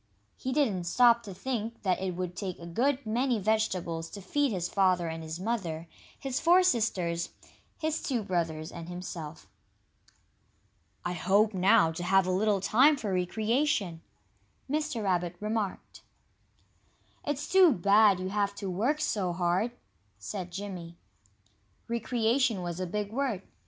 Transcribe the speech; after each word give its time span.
He 0.35 0.51
didn't 0.51 0.85
stop 0.85 1.21
to 1.21 1.33
think 1.35 1.83
that 1.83 2.01
it 2.01 2.15
would 2.15 2.35
take 2.35 2.57
a 2.57 2.65
good 2.65 3.05
many 3.05 3.37
vegetables 3.37 4.09
to 4.09 4.19
feed 4.19 4.51
his 4.51 4.67
father 4.67 5.07
and 5.07 5.21
his 5.21 5.39
mother, 5.39 5.87
his 6.19 6.39
four 6.39 6.63
sisters, 6.63 7.29
his 7.77 8.01
two 8.01 8.23
brothers, 8.23 8.71
and 8.71 8.89
himself. 8.89 9.47
"I 11.05 11.13
hope, 11.13 11.53
now, 11.53 11.91
to 11.91 12.01
have 12.03 12.25
a 12.25 12.31
little 12.31 12.59
time 12.61 12.97
for 12.97 13.13
recreation," 13.13 14.01
Mr. 14.67 15.03
Rabbit 15.03 15.35
remarked. 15.39 16.01
"It's 17.23 17.47
too 17.47 17.71
bad 17.71 18.19
you 18.19 18.29
have 18.29 18.55
to 18.55 18.71
work 18.71 18.99
so 18.99 19.33
hard," 19.33 19.71
said 20.17 20.49
Jimmy. 20.49 20.97
"Recreation" 21.87 22.63
was 22.63 22.79
a 22.79 22.87
big 22.87 23.11
word. 23.11 23.43